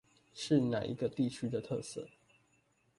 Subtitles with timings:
[0.33, 2.09] 是那一個地區的特色？